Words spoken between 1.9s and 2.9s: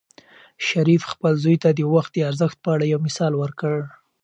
وخت د ارزښت په اړه